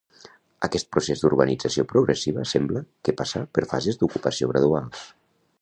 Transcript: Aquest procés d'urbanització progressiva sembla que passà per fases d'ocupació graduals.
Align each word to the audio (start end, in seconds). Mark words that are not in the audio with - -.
Aquest 0.67 0.87
procés 0.95 1.21
d'urbanització 1.23 1.85
progressiva 1.93 2.47
sembla 2.53 2.83
que 3.09 3.17
passà 3.23 3.45
per 3.59 3.69
fases 3.75 4.01
d'ocupació 4.03 4.55
graduals. 4.55 5.09